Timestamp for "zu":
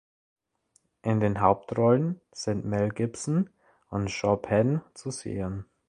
4.95-5.11